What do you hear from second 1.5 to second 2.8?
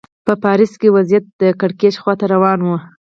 کړکېچ خوا ته روان و.